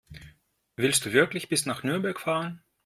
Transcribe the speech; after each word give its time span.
Willst 0.77 1.05
du 1.05 1.13
wirklich 1.13 1.47
bis 1.47 1.67
nach 1.67 1.83
Nürnberg 1.83 2.19
fahren? 2.19 2.63